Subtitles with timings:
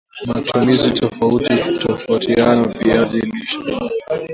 [0.27, 3.57] Matumizi tofauti tofautiya viazi lishe